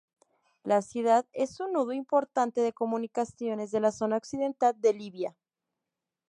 La 0.63 0.81
ciudad 0.81 1.27
es 1.31 1.59
un 1.59 1.73
nudo 1.73 1.93
importante 1.93 2.61
de 2.61 2.73
comunicaciones 2.73 3.69
de 3.69 3.81
la 3.81 3.91
zona 3.91 4.17
occidental 4.17 4.73
de 4.81 4.93
Libia. 4.95 5.35